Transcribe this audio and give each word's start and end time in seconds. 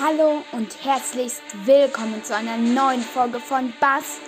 Hallo 0.00 0.42
und 0.50 0.84
herzlichst 0.84 1.42
willkommen 1.66 2.24
zu 2.24 2.34
einer 2.34 2.56
neuen 2.56 3.00
Folge 3.00 3.38
von 3.38 3.72
Bass 3.78 4.18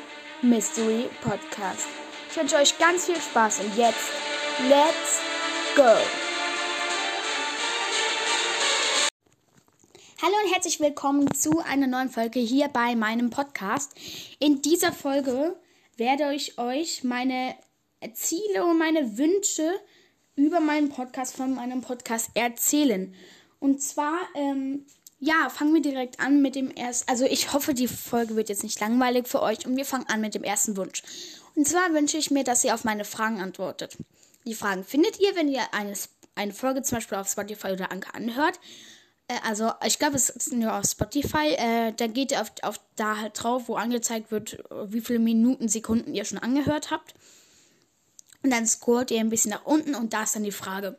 Mystery 0.41 1.09
Podcast. 1.23 1.89
Ich 2.31 2.37
wünsche 2.37 2.55
euch 2.55 2.79
ganz 2.79 3.07
viel 3.07 3.17
Spaß 3.17 3.61
und 3.61 3.77
jetzt, 3.77 4.13
let's 4.69 5.21
go! 5.75 5.83
Hallo 10.23 10.35
und 10.45 10.55
herzlich 10.55 10.79
willkommen 10.79 11.35
zu 11.35 11.59
einer 11.59 11.89
neuen 11.89 12.11
Folge 12.11 12.39
hier 12.39 12.69
bei 12.69 12.95
meinem 12.95 13.31
Podcast. 13.31 13.93
In 14.39 14.63
dieser 14.63 14.93
Folge 14.93 15.57
werde 15.97 16.33
ich 16.33 16.59
euch 16.59 17.03
meine 17.03 17.57
Ziele 18.15 18.65
und 18.65 18.79
meine 18.79 19.19
Wünsche 19.19 19.69
über 20.37 20.61
meinen 20.61 20.91
Podcast 20.91 21.35
von 21.35 21.57
meinem 21.57 21.81
Podcast 21.81 22.31
erzählen. 22.35 23.13
Und 23.59 23.83
zwar 23.83 24.17
ähm, 24.37 24.87
ja, 25.27 25.51
fangen 25.51 25.75
wir 25.75 25.83
direkt 25.83 26.21
an 26.21 26.41
mit 26.41 26.55
dem 26.55 26.71
ersten. 26.71 27.11
Also 27.11 27.25
ich 27.25 27.53
hoffe, 27.53 27.75
die 27.75 27.89
Folge 27.89 28.37
wird 28.37 28.49
jetzt 28.49 28.63
nicht 28.63 28.79
langweilig 28.79 29.27
für 29.27 29.43
euch 29.43 29.67
und 29.67 29.77
wir 29.77 29.85
fangen 29.85 30.07
an 30.09 30.21
mit 30.21 30.35
dem 30.35 30.45
ersten 30.45 30.77
Wunsch. 30.77 31.03
Und 31.57 31.67
zwar 31.67 31.93
wünsche 31.93 32.17
ich 32.17 32.31
mir, 32.31 32.45
dass 32.45 32.63
ihr 32.63 32.75
auf 32.75 32.85
meine 32.85 33.05
Fragen 33.05 33.41
antwortet. 33.41 33.97
Die 34.45 34.55
Fragen 34.55 34.85
findet 34.85 35.19
ihr, 35.19 35.35
wenn 35.35 35.49
ihr 35.49 35.63
eine, 35.73 35.95
eine 36.37 36.53
Folge 36.53 36.83
zum 36.83 36.99
Beispiel 36.99 37.19
auf 37.19 37.29
Spotify 37.29 37.73
oder 37.73 37.91
Anker 37.91 38.15
anhört. 38.15 38.61
Äh, 39.27 39.35
also 39.43 39.73
ich 39.85 39.99
glaube, 39.99 40.15
es 40.15 40.31
ist 40.31 40.53
nur 40.53 40.73
auf 40.73 40.85
Spotify. 40.85 41.55
Äh, 41.57 41.93
da 41.97 42.07
geht 42.07 42.31
ihr 42.31 42.41
auf, 42.41 42.53
auf 42.63 42.81
da 42.95 43.17
halt 43.17 43.43
drauf, 43.43 43.65
wo 43.67 43.75
angezeigt 43.75 44.31
wird, 44.31 44.63
wie 44.87 45.01
viele 45.01 45.19
Minuten, 45.19 45.67
Sekunden 45.67 46.15
ihr 46.15 46.25
schon 46.25 46.39
angehört 46.39 46.93
habt. 46.93 47.15
Und 48.45 48.51
dann 48.51 48.65
scrollt 48.65 49.11
ihr 49.11 49.19
ein 49.19 49.31
bisschen 49.31 49.51
nach 49.51 49.65
unten 49.65 49.97
und 49.97 50.13
da 50.13 50.23
ist 50.23 50.37
dann 50.37 50.45
die 50.45 50.53
Frage. 50.53 50.97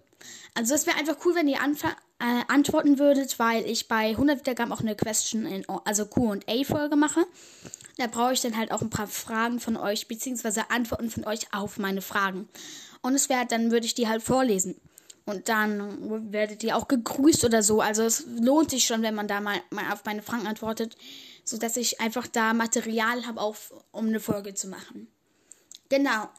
Also 0.54 0.76
es 0.76 0.86
wäre 0.86 0.98
einfach 0.98 1.16
cool, 1.24 1.36
wenn 1.36 1.48
ihr 1.48 1.62
anfangt 1.62 1.96
äh, 2.20 2.44
antworten 2.48 3.00
würdet, 3.00 3.38
weil 3.40 3.66
ich 3.66 3.88
bei 3.88 4.10
100 4.10 4.40
Wiedergaben 4.40 4.74
auch 4.74 4.82
eine 4.82 4.96
Question, 4.96 5.46
in, 5.46 5.66
also 5.86 6.06
Q&A-Folge 6.06 6.96
mache. 6.96 7.26
Da 7.98 8.08
brauche 8.08 8.34
ich 8.34 8.42
dann 8.42 8.58
halt 8.58 8.72
auch 8.72 8.82
ein 8.82 8.90
paar 8.90 9.08
Fragen 9.08 9.60
von 9.60 9.78
euch, 9.78 10.08
beziehungsweise 10.08 10.70
Antworten 10.70 11.10
von 11.10 11.26
euch 11.26 11.54
auf 11.54 11.78
meine 11.78 12.02
Fragen. 12.02 12.48
Und 13.02 13.16
es 13.16 13.30
wäre, 13.30 13.46
dann 13.46 13.72
würde 13.72 13.86
ich 13.86 13.96
die 13.96 14.08
halt 14.08 14.24
vorlesen. 14.24 14.76
Und 15.26 15.50
dann 15.50 16.32
werdet 16.32 16.64
ihr 16.64 16.78
auch 16.78 16.88
gegrüßt 16.88 17.44
oder 17.44 17.62
so. 17.62 17.82
Also 17.82 18.04
es 18.04 18.26
lohnt 18.40 18.72
sich 18.72 18.86
schon, 18.86 19.02
wenn 19.02 19.16
man 19.16 19.28
da 19.28 19.42
mal, 19.42 19.60
mal 19.72 19.92
auf 19.92 20.06
meine 20.06 20.22
Fragen 20.22 20.48
antwortet, 20.48 20.96
sodass 21.44 21.76
ich 21.76 22.00
einfach 22.00 22.28
da 22.28 22.54
Material 22.54 23.28
habe, 23.28 23.54
um 23.92 24.08
eine 24.08 24.20
Folge 24.20 24.54
zu 24.54 24.70
machen. 24.70 25.08
Genau. 25.90 26.30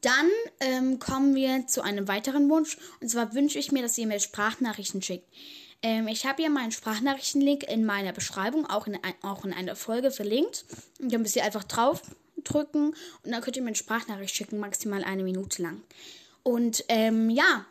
Dann 0.00 0.28
ähm, 0.60 0.98
kommen 0.98 1.34
wir 1.34 1.66
zu 1.66 1.82
einem 1.82 2.08
weiteren 2.08 2.48
Wunsch. 2.48 2.78
Und 3.00 3.08
zwar 3.08 3.34
wünsche 3.34 3.58
ich 3.58 3.72
mir, 3.72 3.82
dass 3.82 3.98
ihr 3.98 4.06
mir 4.06 4.20
Sprachnachrichten 4.20 5.02
schickt. 5.02 5.26
Ähm, 5.82 6.06
ich 6.08 6.24
habe 6.26 6.42
hier 6.42 6.50
meinen 6.50 6.70
Sprachnachrichtenlink 6.70 7.64
in 7.64 7.84
meiner 7.84 8.12
Beschreibung, 8.12 8.66
auch 8.66 8.86
in, 8.86 8.98
auch 9.22 9.44
in 9.44 9.52
einer 9.52 9.76
Folge 9.76 10.10
verlinkt. 10.10 10.64
Und 11.00 11.12
da 11.12 11.18
müsst 11.18 11.36
ihr 11.36 11.44
einfach 11.44 11.64
drauf 11.64 12.02
drücken 12.44 12.94
und 13.22 13.30
dann 13.30 13.40
könnt 13.40 13.56
ihr 13.56 13.62
mir 13.62 13.68
eine 13.68 13.76
Sprachnachricht 13.76 14.34
schicken, 14.34 14.58
maximal 14.58 15.04
eine 15.04 15.22
Minute 15.22 15.62
lang. 15.62 15.80
Und 16.42 16.84
ähm, 16.88 17.30
ja, 17.30 17.64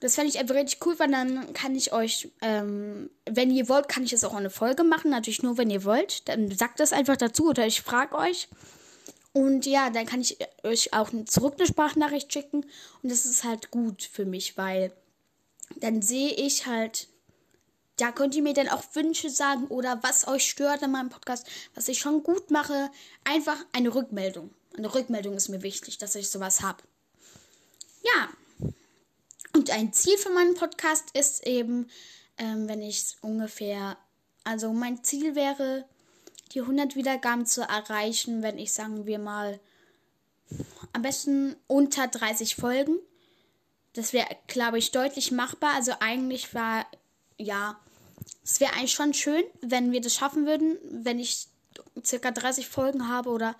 das 0.00 0.14
fände 0.14 0.30
ich 0.30 0.38
einfach 0.38 0.54
richtig 0.54 0.84
cool, 0.84 0.98
weil 0.98 1.10
dann 1.10 1.52
kann 1.52 1.76
ich 1.76 1.92
euch, 1.92 2.30
ähm, 2.40 3.10
wenn 3.28 3.50
ihr 3.50 3.68
wollt, 3.68 3.88
kann 3.88 4.02
ich 4.02 4.12
es 4.12 4.24
auch 4.24 4.34
eine 4.34 4.50
Folge 4.50 4.82
machen. 4.82 5.10
Natürlich 5.10 5.42
nur, 5.42 5.58
wenn 5.58 5.70
ihr 5.70 5.84
wollt. 5.84 6.28
Dann 6.28 6.50
sagt 6.50 6.80
das 6.80 6.92
einfach 6.92 7.16
dazu 7.16 7.48
oder 7.48 7.66
ich 7.66 7.82
frage 7.82 8.16
euch. 8.16 8.48
Und 9.32 9.66
ja, 9.66 9.90
dann 9.90 10.06
kann 10.06 10.20
ich 10.20 10.38
euch 10.64 10.92
auch 10.92 11.10
zurück 11.26 11.54
eine 11.58 11.66
Sprachnachricht 11.66 12.32
schicken. 12.32 12.64
Und 13.02 13.12
das 13.12 13.24
ist 13.24 13.44
halt 13.44 13.70
gut 13.70 14.02
für 14.02 14.24
mich, 14.24 14.56
weil 14.56 14.92
dann 15.76 16.02
sehe 16.02 16.32
ich 16.32 16.66
halt, 16.66 17.08
da 17.96 18.10
könnt 18.10 18.34
ihr 18.34 18.42
mir 18.42 18.54
dann 18.54 18.68
auch 18.68 18.82
Wünsche 18.94 19.30
sagen 19.30 19.66
oder 19.66 20.02
was 20.02 20.26
euch 20.26 20.48
stört 20.48 20.82
an 20.82 20.92
meinem 20.92 21.10
Podcast, 21.10 21.46
was 21.74 21.88
ich 21.88 21.98
schon 21.98 22.22
gut 22.22 22.50
mache. 22.50 22.90
Einfach 23.24 23.58
eine 23.72 23.94
Rückmeldung. 23.94 24.50
Eine 24.76 24.92
Rückmeldung 24.92 25.34
ist 25.34 25.48
mir 25.48 25.62
wichtig, 25.62 25.98
dass 25.98 26.14
ich 26.14 26.28
sowas 26.28 26.62
habe. 26.62 26.82
Ja. 28.02 28.68
Und 29.52 29.70
ein 29.70 29.92
Ziel 29.92 30.16
für 30.16 30.30
meinen 30.30 30.54
Podcast 30.54 31.10
ist 31.12 31.46
eben, 31.46 31.88
ähm, 32.38 32.68
wenn 32.68 32.82
ich 32.82 33.16
ungefähr, 33.20 33.96
also 34.44 34.72
mein 34.72 35.04
Ziel 35.04 35.34
wäre, 35.34 35.84
die 36.52 36.60
100 36.60 36.96
Wiedergaben 36.96 37.46
zu 37.46 37.62
erreichen, 37.62 38.42
wenn 38.42 38.58
ich 38.58 38.72
sagen 38.72 39.06
wir 39.06 39.18
mal 39.18 39.60
am 40.92 41.02
besten 41.02 41.56
unter 41.66 42.08
30 42.08 42.56
Folgen. 42.56 42.98
Das 43.92 44.12
wäre, 44.12 44.28
glaube 44.46 44.78
ich, 44.78 44.90
deutlich 44.90 45.32
machbar. 45.32 45.74
Also 45.74 45.92
eigentlich 46.00 46.54
war, 46.54 46.86
ja, 47.36 47.78
es 48.42 48.60
wäre 48.60 48.72
eigentlich 48.74 48.92
schon 48.92 49.14
schön, 49.14 49.42
wenn 49.60 49.92
wir 49.92 50.00
das 50.00 50.14
schaffen 50.14 50.46
würden, 50.46 50.78
wenn 50.90 51.18
ich 51.18 51.46
circa 52.04 52.30
30 52.30 52.68
Folgen 52.68 53.08
habe 53.08 53.30
oder 53.30 53.56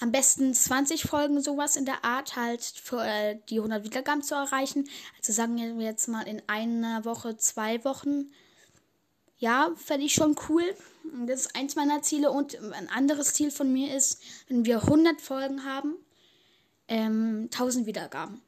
am 0.00 0.12
besten 0.12 0.52
20 0.52 1.04
Folgen 1.04 1.40
sowas 1.40 1.76
in 1.76 1.84
der 1.84 2.04
Art 2.04 2.36
halt 2.36 2.62
für 2.62 3.04
äh, 3.04 3.38
die 3.48 3.58
100 3.58 3.84
Wiedergaben 3.84 4.22
zu 4.22 4.34
erreichen. 4.34 4.88
Also 5.16 5.32
sagen 5.32 5.56
wir 5.56 5.84
jetzt 5.84 6.08
mal 6.08 6.26
in 6.26 6.42
einer 6.46 7.04
Woche, 7.04 7.36
zwei 7.36 7.84
Wochen 7.84 8.30
ja, 9.44 9.72
fände 9.76 10.06
ich 10.06 10.14
schon 10.14 10.36
cool. 10.48 10.64
Das 11.26 11.40
ist 11.42 11.54
eins 11.54 11.76
meiner 11.76 12.00
Ziele. 12.00 12.30
Und 12.30 12.58
ein 12.72 12.88
anderes 12.88 13.34
Ziel 13.34 13.50
von 13.50 13.70
mir 13.70 13.94
ist, 13.94 14.22
wenn 14.48 14.64
wir 14.64 14.82
100 14.82 15.20
Folgen 15.20 15.66
haben, 15.66 15.96
ähm, 16.88 17.50
1000 17.52 17.86
Wiedergaben. 17.86 18.40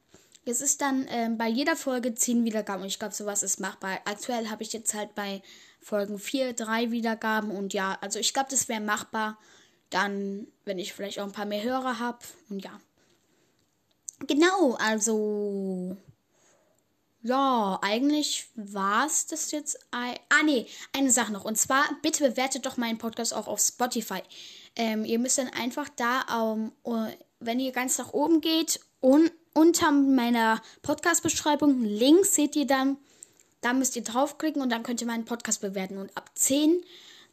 Es 0.43 0.59
ist 0.59 0.81
dann 0.81 1.05
ähm, 1.09 1.37
bei 1.37 1.47
jeder 1.47 1.75
Folge 1.75 2.15
10 2.15 2.45
Wiedergaben. 2.45 2.81
Und 2.81 2.87
ich 2.87 2.97
glaube, 2.97 3.13
sowas 3.13 3.43
ist 3.43 3.59
machbar. 3.59 3.99
Aktuell 4.05 4.49
habe 4.49 4.63
ich 4.63 4.73
jetzt 4.73 4.95
halt 4.95 5.13
bei 5.13 5.43
Folgen 5.81 6.17
4, 6.17 6.53
3 6.53 6.89
Wiedergaben. 6.89 7.51
Und 7.51 7.75
ja, 7.75 7.99
also 8.01 8.17
ich 8.17 8.33
glaube, 8.33 8.49
das 8.49 8.67
wäre 8.67 8.81
machbar. 8.81 9.37
Dann, 9.91 10.47
wenn 10.65 10.79
ich 10.79 10.93
vielleicht 10.93 11.19
auch 11.19 11.25
ein 11.25 11.31
paar 11.31 11.45
mehr 11.45 11.61
Hörer 11.61 11.99
habe. 11.99 12.19
Und 12.49 12.63
ja. 12.63 12.71
Genau, 14.25 14.73
also 14.79 15.76
ja, 17.27 17.79
eigentlich 17.81 18.47
war 18.55 19.05
es 19.05 19.27
das 19.27 19.51
jetzt. 19.51 19.79
Ah, 19.91 20.13
nee, 20.45 20.65
eine 20.93 21.11
Sache 21.11 21.33
noch. 21.33 21.45
Und 21.45 21.57
zwar, 21.57 21.83
bitte 22.01 22.29
bewertet 22.29 22.65
doch 22.65 22.77
meinen 22.77 22.97
Podcast 22.97 23.33
auch 23.33 23.47
auf 23.47 23.59
Spotify. 23.59 24.21
Ähm, 24.75 25.03
ihr 25.05 25.19
müsst 25.19 25.37
dann 25.37 25.49
einfach 25.49 25.89
da, 25.89 26.21
um, 26.41 26.71
wenn 27.39 27.59
ihr 27.59 27.71
ganz 27.71 27.97
nach 27.97 28.13
oben 28.13 28.41
geht, 28.41 28.79
un 29.01 29.29
unter 29.53 29.91
meiner 29.91 30.61
Podcast-Beschreibung, 30.83 31.81
links 31.81 32.35
seht 32.35 32.55
ihr 32.55 32.67
dann, 32.67 32.97
da 33.61 33.73
müsst 33.73 33.95
ihr 33.95 34.03
draufklicken 34.03 34.61
und 34.61 34.69
dann 34.69 34.83
könnt 34.83 35.01
ihr 35.01 35.07
meinen 35.07 35.25
Podcast 35.25 35.61
bewerten. 35.61 35.97
Und 35.97 36.15
ab 36.15 36.29
10 36.35 36.83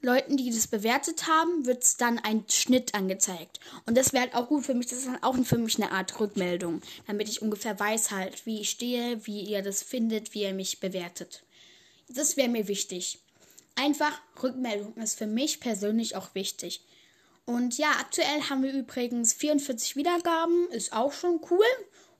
Leuten, 0.05 0.37
die 0.37 0.51
das 0.51 0.67
bewertet 0.67 1.27
haben, 1.27 1.67
wird 1.67 1.83
es 1.83 1.97
dann 1.97 2.19
ein 2.19 2.45
Schnitt 2.49 2.95
angezeigt. 2.95 3.59
Und 3.87 3.97
das 3.97 4.13
wäre 4.13 4.25
halt 4.25 4.35
auch 4.35 4.49
gut 4.49 4.65
für 4.65 4.75
mich. 4.75 4.87
Das 4.87 4.99
ist 4.99 5.09
dann 5.09 5.23
auch 5.23 5.37
für 5.45 5.59
mich 5.59 5.77
eine 5.77 5.93
Art 5.93 6.21
Rückmeldung, 6.21 6.83
damit 7.07 7.29
ich 7.29 7.43
ungefähr 7.43 7.79
weiß 7.79 8.11
halt, 8.11 8.47
wie 8.47 8.61
ich 8.61 8.71
stehe, 8.71 9.27
wie 9.27 9.41
ihr 9.41 9.63
das 9.63 9.83
findet, 9.83 10.35
wie 10.35 10.43
ihr 10.43 10.55
mich 10.55 10.81
bewertet. 10.81 11.43
Das 12.09 12.37
wäre 12.37 12.49
mir 12.49 12.69
wichtig. 12.69 13.19
Einfach 13.77 14.13
Rückmeldung 14.43 14.95
ist 14.99 15.19
für 15.19 15.27
mich 15.27 15.59
persönlich 15.59 16.17
auch 16.17 16.35
wichtig. 16.35 16.83
Und 17.47 17.77
ja, 17.77 17.91
aktuell 18.01 18.43
haben 18.49 18.63
wir 18.63 18.73
übrigens 18.73 19.33
44 19.33 19.97
Wiedergaben, 19.97 20.69
ist 20.71 20.93
auch 20.93 21.13
schon 21.13 21.41
cool. 21.51 21.65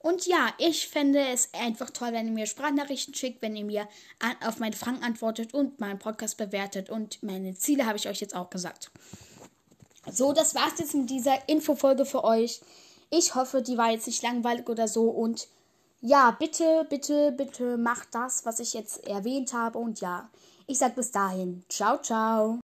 Und 0.05 0.27
ja, 0.27 0.51
ich 0.59 0.89
fände 0.89 1.19
es 1.29 1.49
einfach 1.55 1.89
toll, 1.89 2.13
wenn 2.13 2.27
ihr 2.27 2.33
mir 2.33 2.45
Sprachnachrichten 2.45 3.15
schickt, 3.15 3.41
wenn 3.41 3.57
ihr 3.57 3.65
mir 3.65 3.89
an, 4.19 4.37
auf 4.47 4.59
meine 4.59 4.77
Fragen 4.77 5.03
antwortet 5.03 5.55
und 5.55 5.81
meinen 5.81 5.99
Podcast 5.99 6.37
bewertet. 6.37 6.91
Und 6.91 7.23
meine 7.23 7.55
Ziele 7.55 7.87
habe 7.87 7.97
ich 7.97 8.07
euch 8.07 8.21
jetzt 8.21 8.37
auch 8.37 8.51
gesagt. 8.51 8.91
So, 10.13 10.35
das 10.35 10.55
war's 10.55 10.75
jetzt 10.77 10.93
mit 10.93 11.09
dieser 11.09 11.49
Infofolge 11.49 12.05
für 12.05 12.23
euch. 12.23 12.61
Ich 13.09 13.35
hoffe, 13.35 13.63
die 13.63 13.79
war 13.79 13.93
jetzt 13.93 14.07
nicht 14.07 14.23
langweilig 14.23 14.69
oder 14.69 14.89
so. 14.89 15.05
Und 15.09 15.49
ja, 16.03 16.33
bitte, 16.33 16.87
bitte, 16.91 17.33
bitte 17.33 17.79
macht 17.79 18.09
das, 18.11 18.45
was 18.45 18.61
ich 18.61 18.75
jetzt 18.75 19.07
erwähnt 19.07 19.55
habe. 19.55 19.79
Und 19.79 20.03
ja, 20.03 20.29
ich 20.67 20.77
sag 20.77 20.97
bis 20.97 21.13
dahin. 21.13 21.65
Ciao, 21.71 21.97
ciao. 22.03 22.61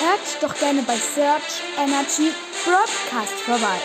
Hört 0.00 0.42
doch 0.42 0.54
gerne 0.58 0.82
bei 0.82 0.98
Search 0.98 1.62
Energy 1.78 2.30
Broadcast 2.62 3.32
vorbei. 3.46 3.80